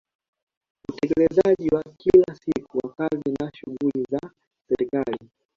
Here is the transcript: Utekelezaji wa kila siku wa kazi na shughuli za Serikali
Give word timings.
Utekelezaji 0.89 1.69
wa 1.69 1.83
kila 1.97 2.35
siku 2.35 2.77
wa 2.83 2.93
kazi 2.93 3.31
na 3.39 3.51
shughuli 3.53 4.03
za 4.09 4.21
Serikali 4.69 5.29